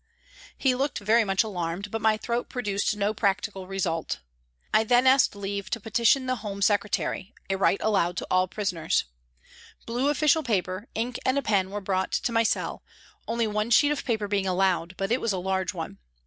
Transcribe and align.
He 0.57 0.73
looked 0.73 0.97
very 0.97 1.23
much 1.23 1.43
alarmed, 1.43 1.91
but 1.91 2.01
my 2.01 2.17
threat 2.17 2.49
produced 2.49 2.97
no 2.97 3.13
practical 3.13 3.67
result. 3.67 4.19
I 4.73 4.83
then 4.83 5.05
asked 5.05 5.35
leave 5.35 5.69
to 5.69 5.79
petition 5.79 6.25
the 6.25 6.37
Home 6.37 6.63
Secretary, 6.63 7.35
a 7.51 7.55
right 7.55 7.79
allowed 7.83 8.17
to 8.17 8.27
all 8.31 8.47
prisoners. 8.47 9.03
Blue 9.85 10.09
A 10.09 10.15
TRACK 10.15 10.17
TO 10.17 10.17
THE 10.17 10.23
WATER'S 10.23 10.25
EDGE" 10.25 10.25
143 10.25 10.25
official 10.25 10.43
paper, 10.43 10.87
ink 10.95 11.19
and 11.23 11.37
a 11.37 11.43
pen 11.43 11.69
were 11.69 11.81
brought 11.81 12.13
to 12.13 12.31
my 12.31 12.41
cell, 12.41 12.81
only 13.27 13.45
one 13.45 13.69
sheet 13.69 13.91
of 13.91 14.03
paper 14.03 14.27
being 14.27 14.47
allowed, 14.47 14.95
but 14.97 15.11
it 15.11 15.21
was 15.21 15.33
a 15.33 15.37
large 15.37 15.71
one. 15.75 15.99